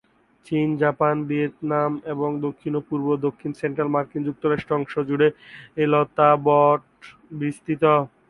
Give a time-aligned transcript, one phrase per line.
[0.45, 5.27] চীন, Japan, Vietnam এবং দক্ষিণ-পূর্ব ও দক্ষিণ-সেন্ট্রাল মার্কিন যুক্তরাষ্ট্র অংশ জুড়ে
[5.77, 6.81] এই লতা বট
[7.39, 7.83] বিস্তৃত।